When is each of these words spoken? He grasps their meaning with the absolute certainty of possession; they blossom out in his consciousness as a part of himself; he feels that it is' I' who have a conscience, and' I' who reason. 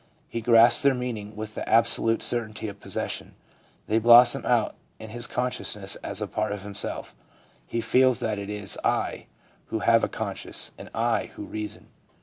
He 0.27 0.41
grasps 0.41 0.81
their 0.81 0.95
meaning 0.95 1.35
with 1.35 1.53
the 1.53 1.69
absolute 1.69 2.23
certainty 2.23 2.67
of 2.67 2.79
possession; 2.79 3.35
they 3.85 3.99
blossom 3.99 4.43
out 4.47 4.73
in 4.97 5.11
his 5.11 5.27
consciousness 5.27 5.95
as 5.97 6.19
a 6.21 6.25
part 6.27 6.51
of 6.51 6.63
himself; 6.63 7.13
he 7.67 7.81
feels 7.81 8.19
that 8.19 8.39
it 8.39 8.49
is' 8.49 8.79
I' 9.03 9.27
who 9.67 9.81
have 9.81 10.03
a 10.03 10.09
conscience, 10.09 10.71
and' 10.75 10.89
I' 11.15 11.25
who 11.35 11.43
reason. 11.45 11.89